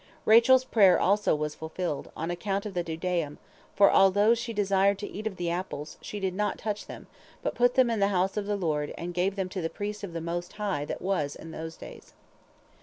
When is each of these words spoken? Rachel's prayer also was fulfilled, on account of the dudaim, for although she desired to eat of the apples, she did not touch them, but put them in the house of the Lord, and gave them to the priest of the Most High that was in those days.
Rachel's 0.25 0.63
prayer 0.63 0.99
also 0.99 1.35
was 1.35 1.53
fulfilled, 1.53 2.09
on 2.17 2.31
account 2.31 2.65
of 2.65 2.73
the 2.73 2.83
dudaim, 2.83 3.37
for 3.75 3.91
although 3.91 4.33
she 4.33 4.51
desired 4.51 4.97
to 4.97 5.07
eat 5.07 5.27
of 5.27 5.35
the 5.37 5.51
apples, 5.51 5.99
she 6.01 6.19
did 6.19 6.33
not 6.33 6.57
touch 6.57 6.87
them, 6.87 7.05
but 7.43 7.53
put 7.53 7.75
them 7.75 7.91
in 7.91 7.99
the 7.99 8.07
house 8.07 8.35
of 8.35 8.47
the 8.47 8.55
Lord, 8.57 8.95
and 8.97 9.13
gave 9.13 9.35
them 9.35 9.47
to 9.49 9.61
the 9.61 9.69
priest 9.69 10.03
of 10.03 10.13
the 10.13 10.19
Most 10.19 10.53
High 10.53 10.85
that 10.85 11.03
was 11.03 11.35
in 11.35 11.51
those 11.51 11.77
days. 11.77 12.13